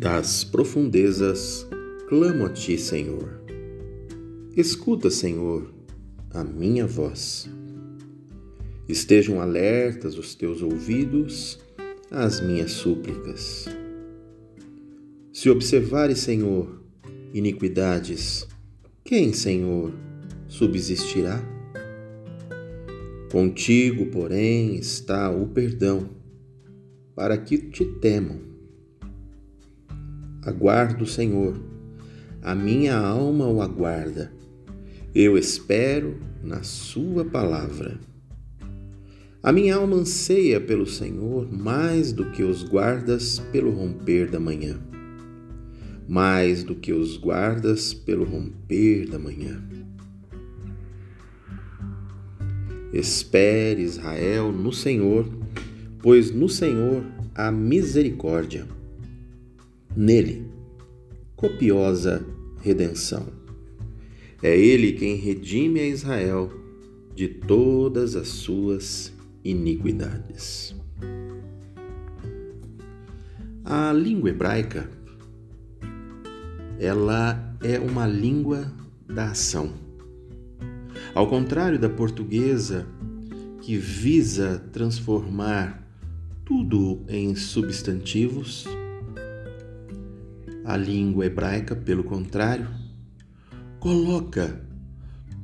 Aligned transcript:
Das 0.00 0.44
profundezas 0.44 1.68
clamo 2.08 2.46
a 2.46 2.48
ti, 2.48 2.78
Senhor. 2.78 3.38
Escuta, 4.56 5.10
Senhor, 5.10 5.70
a 6.30 6.42
minha 6.42 6.86
voz. 6.86 7.50
Estejam 8.88 9.42
alertas 9.42 10.16
os 10.16 10.34
teus 10.34 10.62
ouvidos 10.62 11.60
às 12.10 12.40
minhas 12.40 12.70
súplicas. 12.70 13.66
Se 15.34 15.50
observares, 15.50 16.20
Senhor, 16.20 16.82
iniquidades, 17.34 18.48
quem, 19.04 19.34
Senhor, 19.34 19.92
subsistirá? 20.48 21.44
Contigo, 23.30 24.06
porém, 24.06 24.76
está 24.76 25.30
o 25.30 25.46
perdão, 25.48 26.08
para 27.14 27.36
que 27.36 27.58
te 27.58 27.84
temam 27.84 28.49
Aguardo 30.42 31.04
o 31.04 31.06
Senhor, 31.06 31.54
a 32.40 32.54
minha 32.54 32.96
alma 32.96 33.46
o 33.46 33.60
aguarda. 33.60 34.32
Eu 35.14 35.36
espero 35.36 36.16
na 36.42 36.62
Sua 36.62 37.26
palavra. 37.26 38.00
A 39.42 39.52
minha 39.52 39.76
alma 39.76 39.96
anseia 39.96 40.58
pelo 40.58 40.86
Senhor 40.86 41.46
mais 41.52 42.10
do 42.10 42.30
que 42.30 42.42
os 42.42 42.62
guardas 42.62 43.38
pelo 43.52 43.70
romper 43.70 44.30
da 44.30 44.40
manhã. 44.40 44.80
Mais 46.08 46.64
do 46.64 46.74
que 46.74 46.94
os 46.94 47.18
guardas 47.18 47.92
pelo 47.92 48.24
romper 48.24 49.10
da 49.10 49.18
manhã. 49.18 49.62
Espere, 52.94 53.82
Israel, 53.82 54.50
no 54.50 54.72
Senhor, 54.72 55.28
pois 55.98 56.30
no 56.30 56.48
Senhor 56.48 57.04
há 57.34 57.52
misericórdia 57.52 58.79
nele 59.96 60.46
copiosa 61.36 62.24
redenção. 62.62 63.26
É 64.42 64.56
ele 64.56 64.92
quem 64.92 65.16
redime 65.16 65.80
a 65.80 65.86
Israel 65.86 66.50
de 67.14 67.28
todas 67.28 68.16
as 68.16 68.28
suas 68.28 69.12
iniquidades. 69.44 70.74
A 73.64 73.92
língua 73.92 74.30
hebraica 74.30 74.88
ela 76.78 77.54
é 77.62 77.78
uma 77.78 78.06
língua 78.06 78.72
da 79.06 79.30
ação. 79.30 79.74
Ao 81.14 81.28
contrário 81.28 81.78
da 81.78 81.90
portuguesa, 81.90 82.86
que 83.60 83.76
visa 83.76 84.64
transformar 84.72 85.86
tudo 86.44 87.04
em 87.06 87.34
substantivos, 87.34 88.66
a 90.72 90.76
língua 90.76 91.26
hebraica, 91.26 91.74
pelo 91.74 92.04
contrário, 92.04 92.68
coloca 93.80 94.60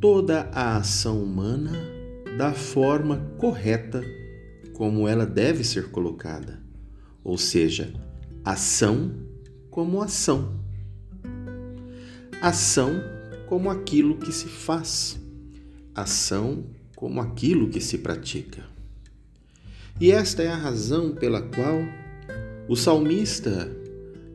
toda 0.00 0.50
a 0.52 0.76
ação 0.76 1.22
humana 1.22 1.72
da 2.36 2.52
forma 2.52 3.16
correta 3.38 4.02
como 4.74 5.08
ela 5.08 5.24
deve 5.24 5.64
ser 5.64 5.90
colocada, 5.90 6.60
ou 7.22 7.38
seja, 7.38 7.94
ação 8.44 9.14
como 9.70 10.02
ação. 10.02 10.60
Ação 12.42 13.00
como 13.46 13.70
aquilo 13.70 14.18
que 14.18 14.32
se 14.32 14.46
faz, 14.46 15.18
ação 15.94 16.66
como 16.94 17.20
aquilo 17.20 17.70
que 17.70 17.80
se 17.80 17.98
pratica. 17.98 18.64
E 19.98 20.10
esta 20.10 20.42
é 20.42 20.48
a 20.48 20.56
razão 20.56 21.14
pela 21.14 21.40
qual 21.40 21.80
o 22.68 22.74
salmista, 22.74 23.70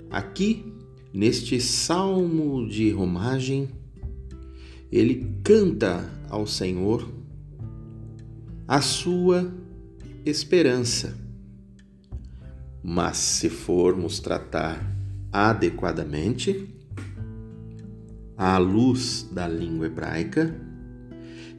aqui 0.10 0.69
Neste 1.14 1.60
salmo 1.60 2.68
de 2.68 2.92
romagem, 2.92 3.70
ele 4.92 5.36
canta 5.44 6.10
ao 6.30 6.46
Senhor 6.46 7.10
a 8.68 8.82
sua 8.82 9.52
esperança. 10.26 11.18
Mas 12.84 13.18
se 13.18 13.50
formos 13.50 14.20
tratar 14.20 14.96
adequadamente, 15.32 16.70
à 18.38 18.58
luz 18.58 19.28
da 19.32 19.48
língua 19.48 19.88
hebraica, 19.88 20.56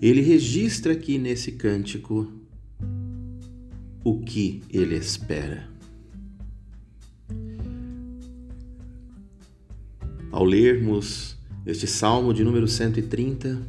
ele 0.00 0.22
registra 0.22 0.94
aqui 0.94 1.18
nesse 1.18 1.52
cântico 1.52 2.32
o 4.02 4.20
que 4.20 4.62
ele 4.70 4.96
espera. 4.96 5.69
Ao 10.32 10.44
lermos 10.44 11.36
este 11.66 11.88
salmo 11.88 12.32
de 12.32 12.44
número 12.44 12.68
130, 12.68 13.60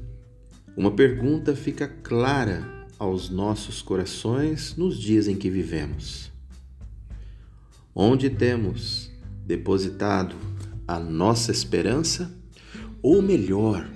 uma 0.78 0.92
pergunta 0.92 1.56
fica 1.56 1.88
clara 1.88 2.88
aos 3.00 3.32
nossos 3.32 3.82
corações 3.82 4.76
nos 4.78 5.00
dias 5.00 5.28
em 5.28 5.36
que 5.36 5.50
vivemos. 5.50 6.32
Onde 7.96 8.30
temos 8.30 9.10
depositado 9.44 10.36
a 10.88 11.00
nossa 11.00 11.52
esperança? 11.52 12.32
Ou 13.02 13.24
melhor, 13.24 13.90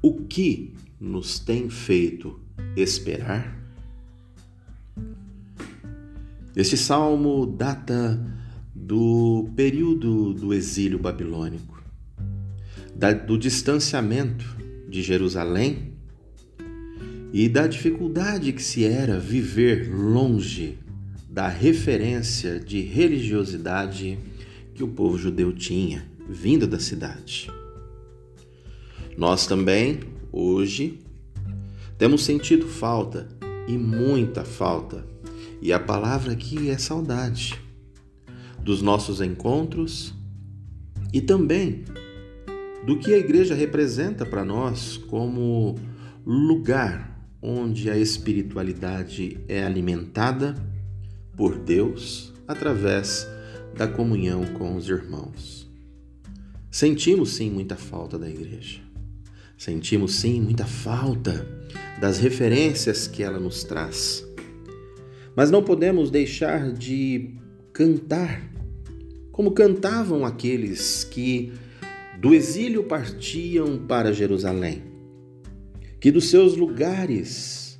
o 0.00 0.22
que 0.22 0.74
nos 1.00 1.40
tem 1.40 1.68
feito 1.68 2.38
esperar? 2.76 3.60
Este 6.54 6.76
salmo 6.76 7.46
data 7.46 8.45
do 8.86 9.50
período 9.56 10.32
do 10.32 10.54
exílio 10.54 10.96
babilônico, 10.96 11.82
da, 12.94 13.12
do 13.12 13.36
distanciamento 13.36 14.44
de 14.88 15.02
Jerusalém 15.02 15.94
e 17.32 17.48
da 17.48 17.66
dificuldade 17.66 18.52
que 18.52 18.62
se 18.62 18.84
era 18.84 19.18
viver 19.18 19.92
longe 19.92 20.78
da 21.28 21.48
referência 21.48 22.60
de 22.60 22.80
religiosidade 22.80 24.20
que 24.72 24.84
o 24.84 24.88
povo 24.88 25.18
judeu 25.18 25.52
tinha, 25.52 26.08
vindo 26.28 26.64
da 26.64 26.78
cidade. 26.78 27.50
Nós 29.18 29.48
também, 29.48 29.98
hoje, 30.30 31.00
temos 31.98 32.24
sentido 32.24 32.68
falta 32.68 33.26
e 33.66 33.76
muita 33.76 34.44
falta, 34.44 35.04
e 35.60 35.72
a 35.72 35.80
palavra 35.80 36.34
aqui 36.34 36.70
é 36.70 36.78
saudade 36.78 37.65
dos 38.66 38.82
nossos 38.82 39.20
encontros 39.20 40.12
e 41.12 41.20
também 41.20 41.84
do 42.84 42.98
que 42.98 43.14
a 43.14 43.16
igreja 43.16 43.54
representa 43.54 44.26
para 44.26 44.44
nós 44.44 44.96
como 44.96 45.76
lugar 46.26 47.16
onde 47.40 47.88
a 47.88 47.96
espiritualidade 47.96 49.38
é 49.46 49.64
alimentada 49.64 50.56
por 51.36 51.56
Deus 51.56 52.34
através 52.48 53.28
da 53.76 53.86
comunhão 53.86 54.44
com 54.46 54.74
os 54.74 54.88
irmãos. 54.88 55.70
Sentimos 56.68 57.36
sim 57.36 57.48
muita 57.48 57.76
falta 57.76 58.18
da 58.18 58.28
igreja. 58.28 58.80
Sentimos 59.56 60.16
sim 60.16 60.40
muita 60.40 60.66
falta 60.66 61.46
das 62.00 62.18
referências 62.18 63.06
que 63.06 63.22
ela 63.22 63.38
nos 63.38 63.62
traz. 63.62 64.26
Mas 65.36 65.52
não 65.52 65.62
podemos 65.62 66.10
deixar 66.10 66.72
de 66.72 67.36
cantar 67.72 68.55
como 69.36 69.50
cantavam 69.50 70.24
aqueles 70.24 71.04
que 71.04 71.52
do 72.18 72.32
exílio 72.34 72.84
partiam 72.84 73.76
para 73.86 74.10
Jerusalém, 74.10 74.82
que 76.00 76.10
dos 76.10 76.30
seus 76.30 76.56
lugares 76.56 77.78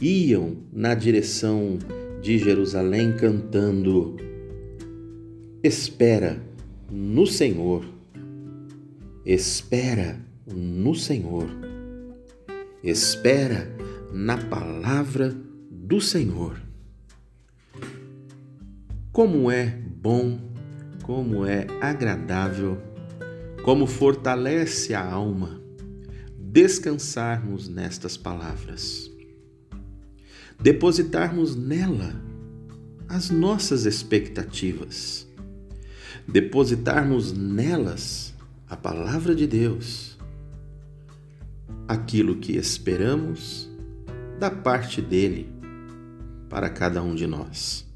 iam 0.00 0.56
na 0.72 0.92
direção 0.96 1.78
de 2.20 2.38
Jerusalém 2.38 3.12
cantando: 3.16 4.16
Espera 5.62 6.42
no 6.90 7.24
Senhor, 7.24 7.84
espera 9.24 10.20
no 10.44 10.92
Senhor, 10.92 11.48
espera 12.82 13.72
na 14.12 14.36
palavra 14.36 15.36
do 15.70 16.00
Senhor. 16.00 16.60
Como 19.12 19.48
é 19.52 19.66
bom 19.66 20.49
como 21.10 21.44
é 21.44 21.66
agradável, 21.80 22.80
como 23.64 23.84
fortalece 23.84 24.94
a 24.94 25.04
alma 25.04 25.60
descansarmos 26.38 27.68
nestas 27.68 28.16
palavras, 28.16 29.10
depositarmos 30.56 31.56
nela 31.56 32.14
as 33.08 33.28
nossas 33.28 33.86
expectativas, 33.86 35.26
depositarmos 36.28 37.32
nelas 37.32 38.32
a 38.68 38.76
palavra 38.76 39.34
de 39.34 39.48
Deus, 39.48 40.16
aquilo 41.88 42.36
que 42.36 42.56
esperamos 42.56 43.68
da 44.38 44.48
parte 44.48 45.02
dele 45.02 45.52
para 46.48 46.70
cada 46.70 47.02
um 47.02 47.16
de 47.16 47.26
nós. 47.26 47.89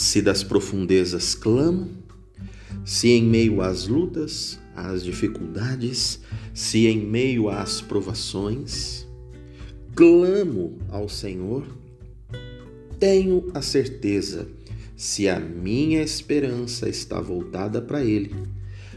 Se 0.00 0.22
das 0.22 0.42
profundezas 0.42 1.34
clamo, 1.34 1.90
se 2.86 3.10
em 3.10 3.22
meio 3.22 3.60
às 3.60 3.86
lutas, 3.86 4.58
às 4.74 5.04
dificuldades, 5.04 6.20
se 6.54 6.86
em 6.86 7.04
meio 7.04 7.50
às 7.50 7.82
provações, 7.82 9.06
clamo 9.94 10.78
ao 10.88 11.06
Senhor, 11.06 11.66
tenho 12.98 13.50
a 13.52 13.60
certeza, 13.60 14.48
se 14.96 15.28
a 15.28 15.38
minha 15.38 16.02
esperança 16.02 16.88
está 16.88 17.20
voltada 17.20 17.82
para 17.82 18.02
Ele, 18.02 18.34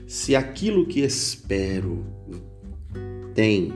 se 0.08 0.38
aquilo 0.38 0.88
que 0.88 1.02
espero 1.02 2.06
tem 3.36 3.74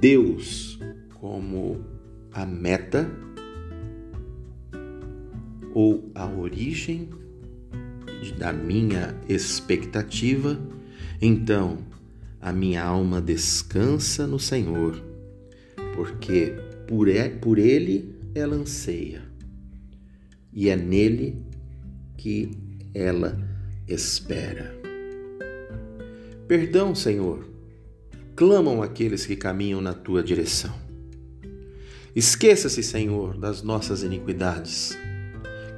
Deus 0.00 0.78
como 1.14 1.84
a 2.32 2.46
meta 2.46 3.10
ou 5.74 6.10
a 6.14 6.26
origem 6.26 7.08
da 8.38 8.52
minha 8.52 9.18
expectativa, 9.28 10.58
então 11.20 11.78
a 12.40 12.52
minha 12.52 12.84
alma 12.84 13.20
descansa 13.20 14.26
no 14.26 14.38
Senhor, 14.38 15.02
porque 15.94 16.54
por 16.88 17.58
Ele 17.58 18.14
ela 18.34 18.56
anseia 18.56 19.32
e 20.52 20.68
é 20.68 20.76
nele 20.76 21.42
que 22.16 22.50
ela 22.94 23.38
espera. 23.88 24.74
Perdão, 26.46 26.94
Senhor, 26.94 27.48
clamam 28.36 28.82
aqueles 28.82 29.24
que 29.24 29.34
caminham 29.34 29.80
na 29.80 29.94
tua 29.94 30.22
direção. 30.22 30.74
Esqueça-se, 32.14 32.82
Senhor, 32.82 33.38
das 33.38 33.62
nossas 33.62 34.02
iniquidades. 34.02 34.96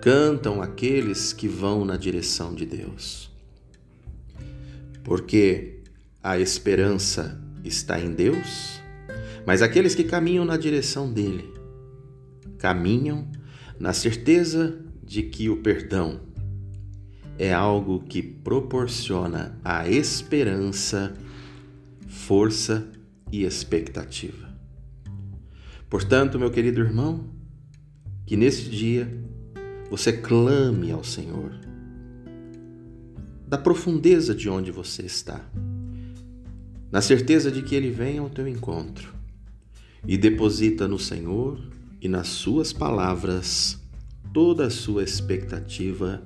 Cantam 0.04 0.60
aqueles 0.60 1.32
que 1.32 1.48
vão 1.48 1.82
na 1.82 1.96
direção 1.96 2.54
de 2.54 2.66
Deus. 2.66 3.30
Porque 5.02 5.78
a 6.22 6.38
esperança 6.38 7.42
está 7.64 7.98
em 7.98 8.12
Deus, 8.12 8.82
mas 9.46 9.62
aqueles 9.62 9.94
que 9.94 10.04
caminham 10.04 10.44
na 10.44 10.58
direção 10.58 11.10
dele 11.10 11.50
caminham 12.58 13.26
na 13.80 13.94
certeza 13.94 14.78
de 15.02 15.22
que 15.22 15.48
o 15.48 15.62
perdão 15.62 16.20
é 17.38 17.54
algo 17.54 18.00
que 18.00 18.22
proporciona 18.22 19.58
a 19.64 19.88
esperança, 19.88 21.14
força 22.06 22.86
e 23.32 23.42
expectativa. 23.42 24.54
Portanto, 25.88 26.38
meu 26.38 26.50
querido 26.50 26.82
irmão, 26.82 27.24
que 28.26 28.36
nesse 28.36 28.68
dia 28.68 29.23
você 29.90 30.12
clame 30.12 30.90
ao 30.90 31.04
Senhor, 31.04 31.52
da 33.46 33.58
profundeza 33.58 34.34
de 34.34 34.48
onde 34.48 34.70
você 34.70 35.02
está, 35.02 35.44
na 36.90 37.00
certeza 37.00 37.50
de 37.50 37.62
que 37.62 37.74
Ele 37.74 37.90
vem 37.90 38.18
ao 38.18 38.30
teu 38.30 38.48
encontro 38.48 39.12
e 40.06 40.16
deposita 40.16 40.86
no 40.88 40.98
Senhor 40.98 41.60
e 42.00 42.08
nas 42.08 42.28
Suas 42.28 42.72
palavras 42.72 43.80
toda 44.32 44.66
a 44.66 44.70
sua 44.70 45.02
expectativa, 45.02 46.22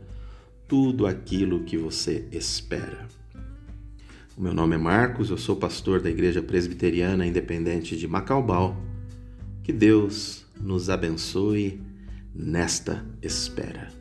tudo 0.66 1.06
aquilo 1.06 1.64
que 1.64 1.76
você 1.76 2.26
espera. 2.32 3.06
O 4.36 4.40
meu 4.40 4.54
nome 4.54 4.76
é 4.76 4.78
Marcos, 4.78 5.30
eu 5.30 5.36
sou 5.36 5.56
pastor 5.56 6.00
da 6.00 6.08
Igreja 6.08 6.40
Presbiteriana 6.40 7.26
Independente 7.26 7.96
de 7.96 8.06
Macaubal. 8.06 8.76
Que 9.62 9.72
Deus 9.72 10.46
nos 10.60 10.88
abençoe 10.88 11.80
nesta 12.34 13.04
espera. 13.20 13.97